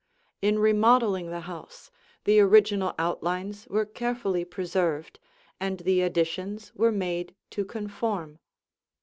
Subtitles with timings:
[0.41, 1.91] In remodeling the house,
[2.23, 5.19] the original outlines were carefully preserved,
[5.59, 8.39] and the additions were made to conform.